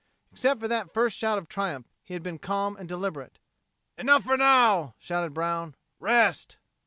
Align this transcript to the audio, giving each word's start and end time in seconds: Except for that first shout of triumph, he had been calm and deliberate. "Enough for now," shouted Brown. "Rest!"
Except 0.31 0.59
for 0.59 0.67
that 0.67 0.95
first 0.95 1.15
shout 1.15 1.37
of 1.37 1.47
triumph, 1.47 1.85
he 2.01 2.15
had 2.15 2.23
been 2.23 2.39
calm 2.39 2.75
and 2.75 2.89
deliberate. 2.89 3.37
"Enough 3.99 4.23
for 4.23 4.35
now," 4.35 4.95
shouted 4.97 5.31
Brown. 5.35 5.75
"Rest!" 5.99 6.57